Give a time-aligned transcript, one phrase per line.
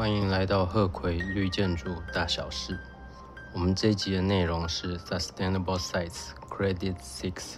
[0.00, 2.80] 欢迎来到鹤葵绿建筑大小事。
[3.52, 7.56] 我们这一集的内容是 Sustainable Sites Credit Six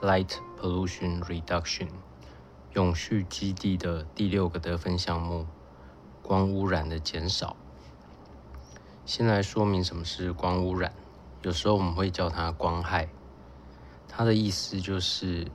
[0.00, 1.88] Light Pollution Reduction
[2.74, 5.44] 永续基地的第六个得分项目——
[6.22, 7.56] 光污染的减少。
[9.04, 10.94] 先来说明什么是光污染，
[11.42, 13.08] 有时候我们会叫它光害。
[14.06, 15.48] 它的意思就是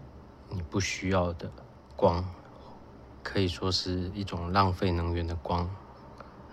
[0.49, 1.49] 你不需要的
[1.95, 2.25] 光，
[3.23, 5.73] 可以说是一种浪费能源的光。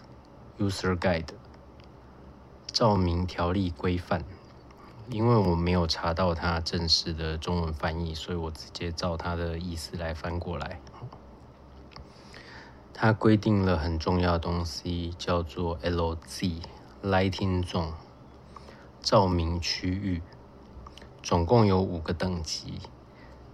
[0.59, 1.29] User Guide，
[2.67, 4.23] 照明条例规范。
[5.11, 10.81] 因为我没有查到它正式的中文翻译，所以我直接照它的意思来翻过来。
[12.95, 17.93] 它规定了很重要的东西，叫做 LZ（Lighting Zone）
[19.01, 20.23] 照明区域，
[21.23, 22.79] 总共有五个等级，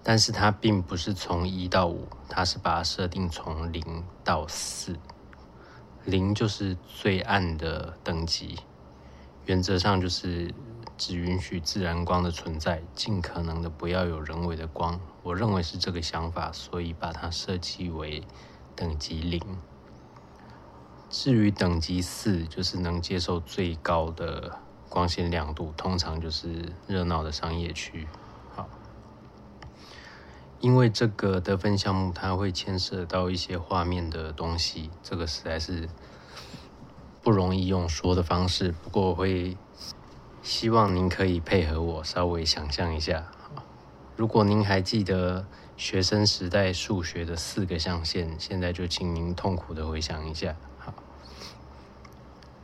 [0.02, 4.96] 但是它并不是从一到五，它是把它设定从零到四。
[6.04, 8.60] 零就是最暗的等级，
[9.46, 10.54] 原则上就是。
[10.98, 14.98] 只允许自然光的存在，尽可能的不要有人为的光。
[15.22, 18.24] 我认为是这个想法，所以把它设计为
[18.74, 19.40] 等级零。
[21.08, 28.08] 至于等级四，就是能接受最高的光线亮度，通常就是热闹的商业区。
[28.54, 28.68] 好，
[30.58, 35.88] 因为这个得分项目它会牵涉到一些画面的东西，这个实在是
[37.22, 38.74] 不容易用说的方式。
[38.82, 39.56] 不过我会。
[40.48, 43.26] 希望您可以配合我，稍微想象一下。
[44.16, 50.56] 如果您还记得学生时代数学的四个象限，现在就请您痛苦的回想一下。
[50.78, 50.94] 好，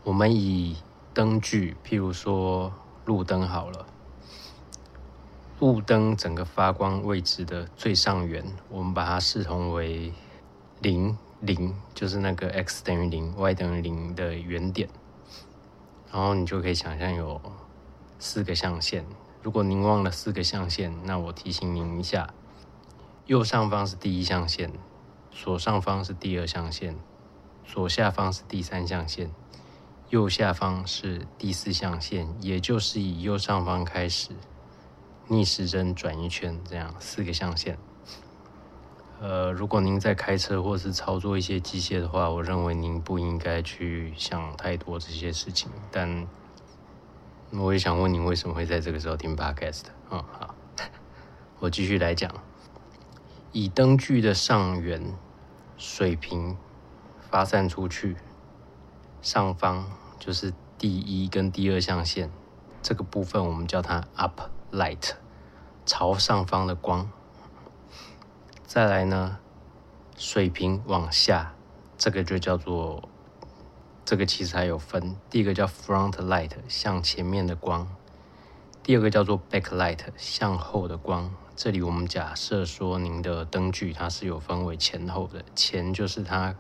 [0.03, 0.79] 我们以
[1.13, 2.73] 灯具，譬如说
[3.05, 3.85] 路灯好了，
[5.61, 10.11] 路灯整个发光位置的最上缘，我们把它视同为
[10.81, 14.89] 零零，就是那个 x 等于零，y 等于零的原点，
[16.11, 17.39] 然后你就可以想象有。
[18.25, 19.05] 四个象限，
[19.43, 22.33] 如果您忘了四个象限，那我提醒您一下：
[23.27, 24.73] 右上方是第一象限，
[25.31, 26.97] 左上方是第二象限，
[27.67, 29.31] 左下方是第三象限，
[30.09, 34.31] 右下方是第四象限，也就是以右上方开始，
[35.29, 37.77] 逆时针转一圈，这样四个象限。
[39.21, 46.27] 呃，如果您在开车或是操作一些机械的话，我认为您不应该去想太多这些事情，但。
[47.57, 49.85] 我也想问您，为什么会在这个时候听 Podcast？
[50.11, 50.55] 嗯，好，
[51.61, 52.33] 我继续来讲。
[53.53, 55.17] 以灯具的上缘
[55.77, 56.57] 水平
[57.31, 58.17] 发散出去，
[59.23, 62.29] 上方就是第一跟第二象限，
[62.83, 64.41] 这个部分我们叫它 Up
[64.73, 65.13] Light，
[65.87, 67.09] 朝上方的光。
[68.67, 69.39] 再来呢，
[70.17, 71.55] 水平往下，
[71.97, 73.09] 这个就叫做。
[74.05, 77.87] 这个其实还有分，第一个叫 front light，向前面的光；
[78.83, 81.35] 第二个叫做 backlight，向后的光。
[81.57, 86.55] 这里我们假设说，您的灯具它是有分为前后的，前就是它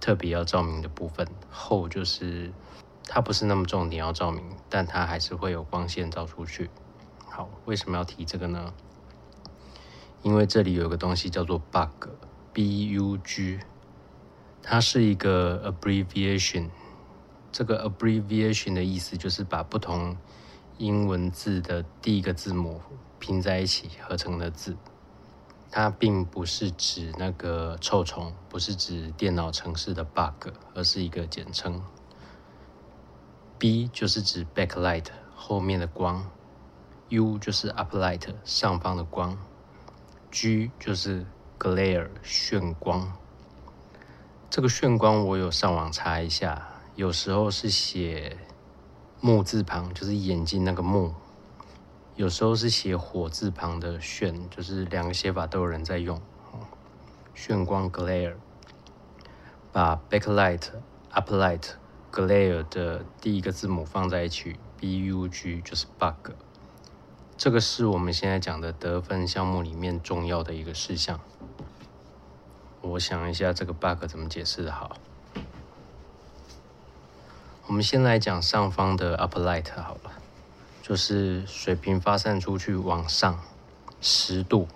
[0.00, 2.52] 特别要照明的部分，后就是
[3.06, 6.68] 它不是那么重点要照明，但它还是会有光线照出去。
[7.28, 8.74] 好，为什么要提这个呢？
[10.22, 13.60] 因为这里有个东西叫做 bug，b u g，
[14.62, 16.70] 它是一个 abbreviation。
[17.50, 20.16] 这个 abbreviation 的意思就是把不同
[20.78, 22.80] 英文字的第一个字母
[23.18, 24.76] 拼在一起合成的字。
[25.70, 31.82] 它并不是指那个臭虫，不是指电脑程式的 bug，而是一个简称。
[33.58, 36.26] B 就是指 backlight 后面的光
[37.08, 39.38] ，U 就是 uplight 上方的光。
[40.30, 41.24] G 就是
[41.58, 43.12] glare 炫光，
[44.52, 48.36] 这个炫光我有上网查一下，有时候是写
[49.18, 51.14] 木字旁，就是眼睛那个木；
[52.16, 56.20] 有时候是写火字旁的炫，就是两个写法都有人在用。
[57.34, 58.34] 炫光 glare，
[59.72, 60.64] 把 backlight、
[61.14, 61.70] uplight、
[62.12, 66.32] glare 的第一个字母放在一起，bug 就是 bug。
[67.38, 71.18] 这个是我们现在讲的得分项目里面重要的一个事项。
[72.82, 74.96] 我想一下这个 bug 怎么解释的好。
[77.68, 80.10] 我们先来讲上方的 uplight 好了，
[80.82, 83.40] 就是水平发散出去往上
[84.00, 84.66] 十度，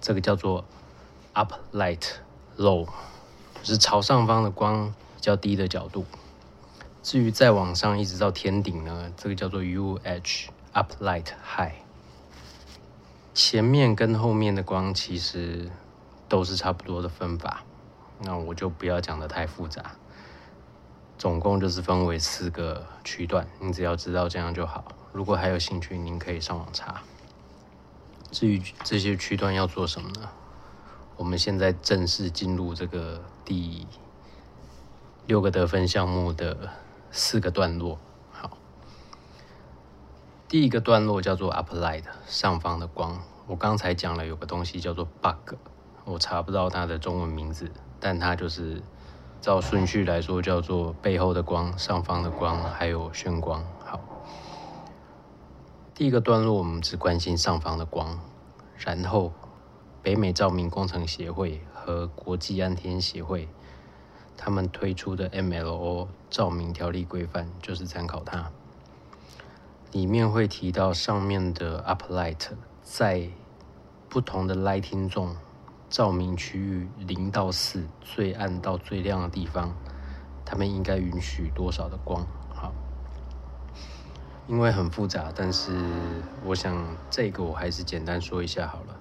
[0.00, 0.64] 这个叫做
[1.34, 2.14] uplight
[2.56, 2.86] low，
[3.62, 6.06] 就是朝上方的光比较低的角度。
[7.02, 11.74] 至于再往上一直到天顶呢，这个叫做 uh uplight high。
[13.34, 15.70] 前面跟后面的光其实
[16.28, 17.62] 都是差不多的分法，
[18.20, 19.96] 那我就不要讲的太复杂。
[21.16, 24.84] 总共就是分为四个区段，你只要知道这样就好。
[25.12, 27.02] 如果还有兴趣，您可以上网查。
[28.32, 30.28] 至于这些区段要做什么呢？
[31.16, 33.86] 我们现在正式进入这个第
[35.26, 36.70] 六个得分项目的
[37.12, 38.00] 四个段落。
[38.32, 38.58] 好
[40.48, 45.54] 第一个段落叫做 uplight 上方的光，我刚才讲了有个东西叫做 bug，
[46.04, 48.82] 我查不到它的中文名字，但它就是
[49.40, 53.64] 照顺序来说叫做背后的光、上方的光还有眩光。
[53.84, 54.00] 好，
[55.94, 58.20] 第一个段落我们只关心上方的光，
[58.78, 59.32] 然后
[60.02, 63.48] 北美照明工程协会和国际安天协会
[64.36, 68.50] 他们推出的 MLO 照明条例规范就是参考它。
[69.92, 72.48] 里面会提到上面的 uplight
[72.82, 73.28] 在
[74.08, 75.36] 不同的 lighting zone
[75.94, 79.72] 照明区域零到四最暗到最亮的地方，
[80.44, 82.26] 他们应该允许多少的光？
[82.52, 82.72] 好，
[84.48, 85.72] 因为很复杂，但是
[86.44, 89.00] 我想这个我还是简单说一下好了。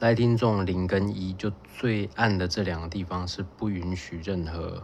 [0.00, 4.82] lighting zone 零跟一就最暗的这两个地方是不允许任何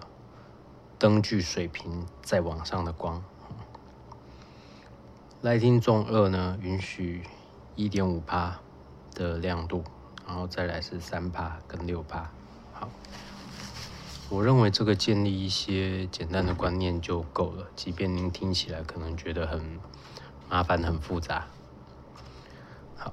[0.99, 3.25] 灯具水平再往上的光。
[5.43, 7.23] lighting 中二呢，允许
[7.75, 8.61] 一点五帕
[9.15, 9.83] 的亮度，
[10.27, 12.31] 然后再来是三帕跟六帕。
[12.73, 12.89] 好，
[14.29, 19.63] 我认为这个建立一些简单的观念就够了，即便您听起来可能觉得很
[20.49, 21.47] 麻烦、很复杂。
[22.97, 23.13] 好，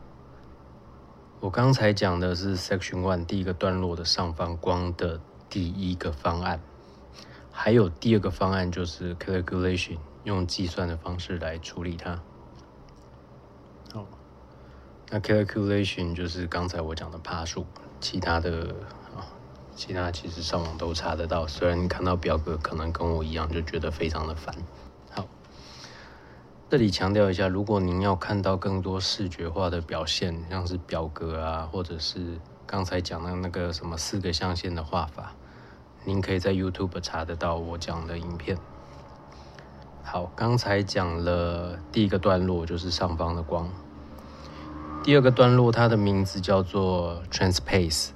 [1.39, 5.19] 我刚才讲的是 Section One 第一个段落的上方光的
[5.49, 6.59] 第一个方案，
[7.51, 9.97] 还有第二个方案就是 Calculation。
[10.23, 12.21] 用计算的方式来处理它。
[15.13, 17.65] 那 calculation 就是刚才我讲的帕数，
[17.99, 18.73] 其他的
[19.13, 19.27] 啊，
[19.75, 21.45] 其他其实上网都查得到。
[21.45, 24.55] 虽然你看到表格，可能跟我一样就觉得非常的烦。
[25.11, 25.27] 好，
[26.69, 35.33] 这里强调一下，如果您要看到更多视觉化的表现，像是表格啊，或者是刚才讲的那个什么四个象限的画法，
[36.05, 38.57] 您可以在 YouTube 查得到我讲的影片。
[40.03, 43.69] 好，刚才讲了第一个段落，就是上方的光。
[45.03, 48.09] 第二个段落，它的名字叫做 transpace，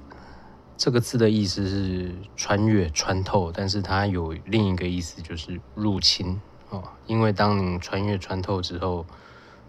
[0.76, 6.40] 这个字的意思是穿越、穿透，但是它有另一个意思，就是入侵
[6.70, 6.84] 哦。
[7.06, 9.04] 因为当您穿越、穿透之后，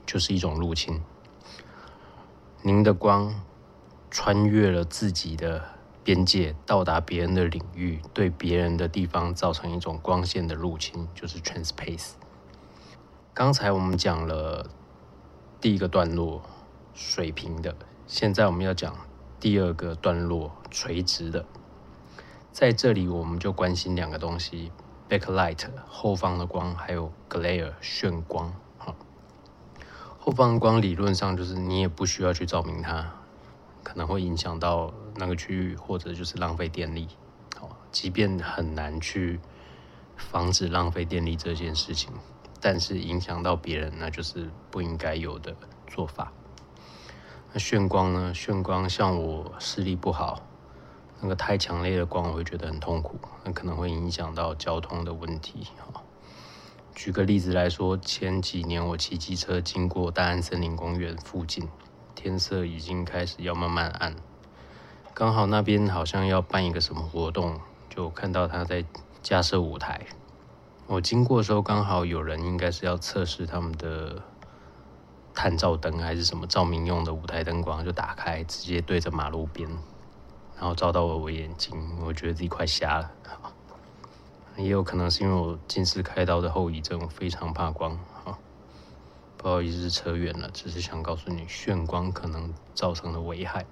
[0.06, 1.02] 就是一种入侵。
[2.62, 3.34] 您的光
[4.12, 5.64] 穿越了自己的
[6.04, 12.12] 边界，到达别人的领域，对别人的地方造成一种光线的入侵，就是 transpace。
[13.34, 14.70] 刚才我们讲了
[15.60, 16.44] 第一个段落
[16.98, 17.75] 水平的，
[18.08, 18.98] 现在我们要讲
[19.39, 21.46] 第二个段落垂直的。
[22.51, 24.72] 在这里，我们就关心两个东西
[25.08, 28.51] ：backlight 后方的光，还有 glare 炫光。
[28.80, 28.96] 好
[30.18, 33.13] 后方光理论上就是你也不需要去照明它，
[33.84, 37.08] 可能会影响到那个区域，或者就是浪费电力。
[37.60, 39.39] 好，即便很难去
[40.16, 42.12] 防止浪费电力这件事情，
[42.60, 46.34] 但是影响到别人，那就是不应该有的做法。
[47.54, 48.32] 那眩光呢？
[48.34, 50.42] 眩光像我视力不好，
[51.22, 55.68] 那个太强烈的光我会觉得很痛苦，那可能会影响到交通的问题。
[55.77, 56.01] 哈。
[56.94, 61.70] 举个例子来说，前几年我骑机车经过大安森林公园附近，
[62.16, 64.16] 天色已经开始要慢慢暗，
[65.13, 68.84] 刚好那边好像要办一个什么活动，就看到他在
[69.22, 70.08] 架设舞台。
[70.88, 74.24] 我经过的时候，刚好有人应该是要测试他们的
[75.38, 79.70] 探照灯还是什么照明用的舞台灯光，就打开，直接对着马路边，
[80.56, 83.12] 然后照到了我眼睛，我觉得自己快瞎了。
[84.58, 88.00] 也有可能是因为我近视开刀的后遗症，非常怕光。
[88.24, 88.39] 好，
[89.38, 93.67] 不好意思，扯远了，只是想告诉你眩光可能造成的危害。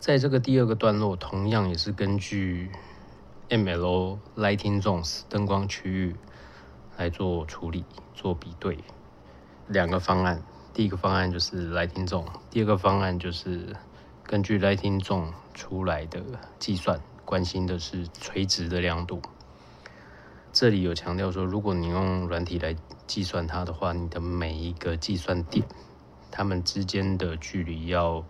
[0.00, 2.72] 在这个第二个段落，同样也是根据
[3.48, 6.16] ML Lighting Zones 灯光区域
[6.96, 8.78] 来做处理、做比对。
[9.68, 10.40] 两个方案，
[10.72, 13.74] 第一个方案就是 Lighting Zone，第二个方案就是
[14.22, 16.22] 根据 Lighting Zone 出来的
[16.60, 19.20] 计算，关心的是垂直的亮度。
[20.52, 22.76] 这里有强调说，如果你用软体来
[23.08, 25.66] 计算它的话，你的每一个计算点，
[26.30, 28.24] 它们之间的距离要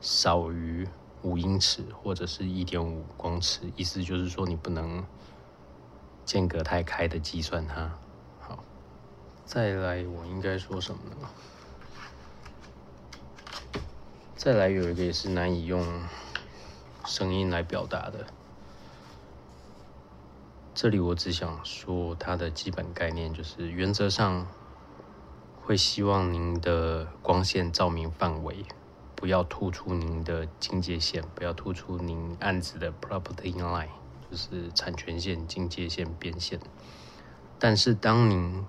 [0.00, 0.88] 少于
[1.20, 5.04] 五英尺或者是一点五公尺，意思就是说你不能
[6.24, 7.98] 间隔太开的计算它。
[9.46, 11.28] 再来，我应该说什么呢？
[14.34, 16.02] 再来有一个也是难以用
[17.06, 18.26] 声音来表达的。
[20.74, 24.46] 这里我只想说，它的基本概念就是，原则上
[25.62, 28.64] 会希望您的光线照明范围
[29.14, 33.88] 不要突出您的境界线，不要突出您案子的 property line，
[34.28, 36.58] 就是产权线、境界线、边线。
[37.58, 38.66] 但是，当您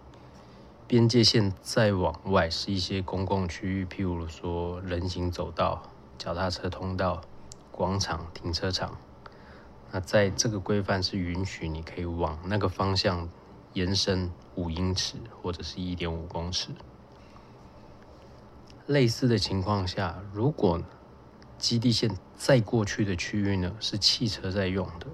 [0.87, 5.81] 边界线再往外是一些公共区域，譬如说人行走道、
[6.15, 7.21] 脚踏车通道、
[7.71, 8.95] 广场、停车场。
[9.91, 13.27] 那在这个规范是允许你可以往那个方向
[13.73, 16.69] 延伸五英尺或者是一点五公尺。
[18.85, 20.79] 类似的情况下，如果
[21.57, 25.07] 基地线再过去的区域呢是汽车在用的，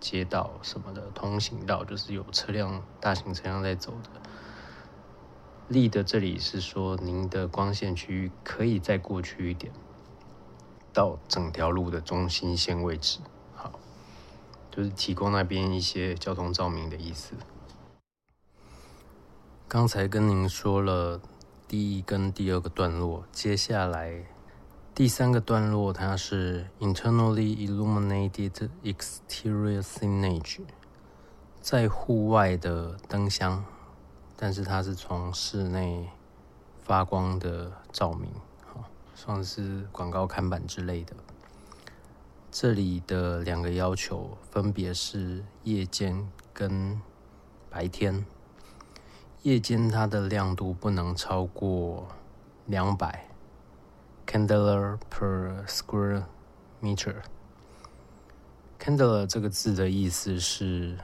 [0.00, 4.10] 街道什么的通行道，就是有车辆大型车辆在走的。
[5.68, 9.72] 立的这里是说，您的光线区域可以再过去一点，
[10.92, 13.18] 到整条路的中心线位置。
[13.54, 13.80] 好
[14.70, 17.34] 就是提供那边一些交通照明的意思。
[19.66, 21.20] 刚才跟您说了
[21.66, 24.24] 第一跟第二个段落，接下来
[24.94, 30.60] 第三个段落它是 internally illuminated exterior signage，
[31.60, 33.64] 在户外的灯箱，
[34.36, 36.10] 但是它是从室内
[36.84, 38.30] 发光的照明，
[39.14, 41.14] 算是广告看板之类的。
[42.50, 47.00] 这里的两个要求分别是夜间跟
[47.70, 48.24] 白天。
[49.42, 52.08] 夜间它的亮度不能超过
[52.66, 53.28] 两百
[54.26, 56.24] candela per square
[56.82, 57.16] meter。
[58.78, 60.98] candela 这个字的意思是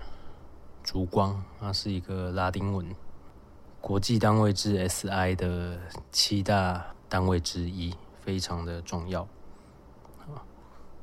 [0.82, 2.94] 烛光，它是一个拉丁文，
[3.82, 5.76] 国际单位制 SI 的
[6.12, 9.26] 七大单位之一，非常的重要。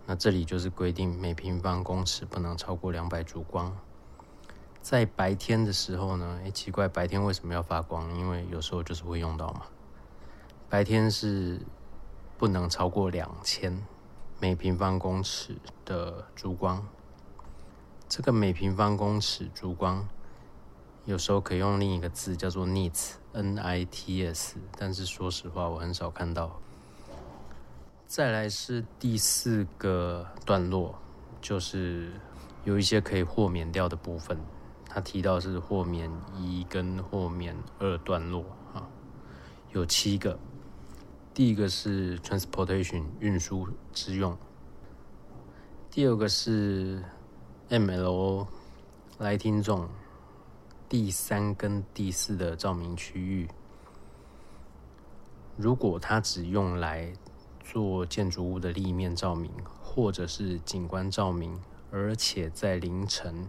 [0.05, 3.75] 那这里就是规定每平方公尺不能超过两百烛光。
[4.81, 8.17] 在白天的时候呢，哎，奇怪，白天为什么要发光？
[8.17, 9.63] 因为有时候就是会用到嘛。
[10.69, 11.59] 白天是
[12.37, 13.85] 不能超过两千
[14.39, 16.87] 每平方公尺的烛光。
[18.07, 20.07] 这个每平方公尺烛光，
[21.05, 26.59] 有时候可以用另一个字叫做 nits，n-i-t-s，但是说实话，我很少看到。
[28.05, 30.95] 再来是第四个段落，
[31.41, 32.11] 就是
[32.63, 34.37] 有一些可以豁免掉的部分。
[34.87, 38.89] 他提到是豁免一跟豁免二段落啊，
[39.71, 40.39] 有七个。
[41.31, 44.35] 第一个是 transportation 运输之用，
[45.91, 47.03] 第二个是
[47.69, 48.47] MLO
[49.19, 49.87] 来听众，
[50.89, 53.47] 第三跟第四的照明区域，
[55.55, 57.13] 如果它只用来
[57.59, 59.51] 做建筑物的立面照明，
[59.83, 63.47] 或者是景观照明，而且在凌晨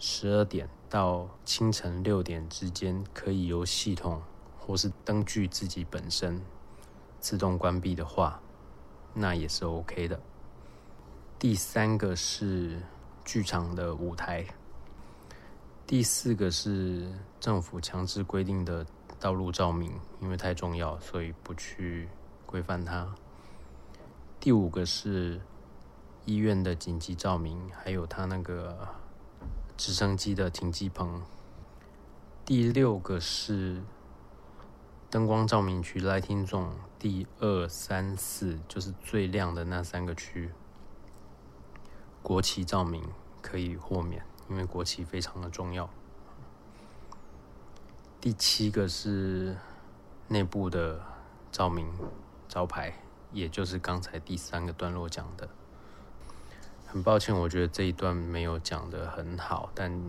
[0.00, 4.20] 十二点到清晨六点之间，可以由系统
[4.58, 6.42] 或是灯具自己本身
[7.20, 8.40] 自动关闭的话，
[9.14, 10.20] 那也是 OK 的。
[11.38, 12.82] 第三个是
[13.24, 14.44] 剧场的舞台，
[15.88, 17.08] 第四个是
[17.40, 18.84] 政府强制规定的
[19.18, 22.10] 道路照明，因为太重要，所以不去
[22.44, 23.14] 规范它。
[24.38, 25.40] 第五个是
[26.26, 28.86] 医院的紧急照明，还有它那个
[29.78, 31.22] 直升机的停机棚。
[32.44, 33.82] 第六个是
[35.08, 40.50] 灯光照明区来听众，第二、三、四就是最亮的那三个区。
[42.22, 43.02] 国旗照明
[43.40, 45.88] 可以豁免，因为国旗非常的重要。
[48.20, 49.56] 第七个是
[50.28, 51.00] 内部的
[51.50, 51.86] 照明
[52.48, 52.92] 招牌，
[53.32, 55.48] 也就是刚才第三个段落讲的。
[56.86, 60.00] 很抱歉，我觉得这一段没有讲的很好，但。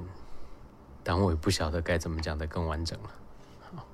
[1.02, 3.10] 但我也不晓得该怎么讲的更完整了。
[3.74, 3.86] 好，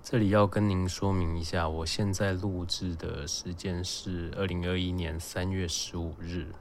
[0.00, 6.54] 这里要跟您说明一下，我现在录制的时间是二零二一年三月十五日。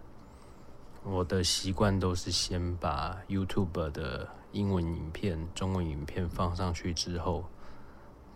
[1.04, 7.46] 我的习惯都是先把 YouTube 的英文影片、中文影片放上去之后，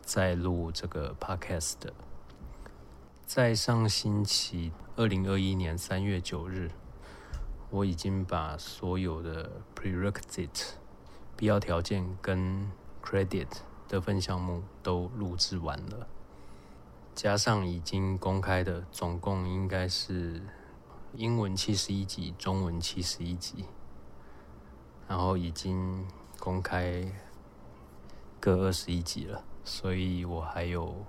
[0.02, 1.78] 再录这个 Podcast。
[3.26, 6.72] 在上星期二零二一年三月九日，
[7.70, 10.74] 我已经把所有的 Prerequisite。
[11.38, 12.70] 必要条件跟
[13.04, 13.48] credit
[13.88, 16.08] 的分项目都录制完了，
[17.16, 20.40] 加上已经公开的，总共应该是
[21.16, 23.66] 英文七十一集，中文七十一集，
[25.08, 26.08] 然后已经
[26.40, 27.04] 公开
[28.40, 31.06] 各二十一集了，所以我还有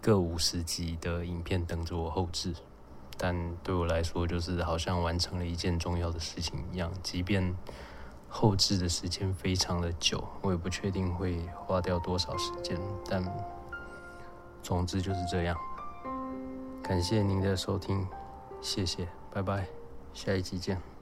[0.00, 2.54] 各五十集的影片等着我后置。
[3.16, 7.56] 但对我来说，就是好像完成了一件重要的事情一样，即便。
[8.30, 13.24] 后置的时间非常的久，我也不确定会花掉多少时间，但
[14.62, 15.56] 总之就是这样。
[16.82, 18.06] 感谢您的收听，
[18.60, 19.66] 谢谢，拜拜，
[20.12, 20.97] 下一集见。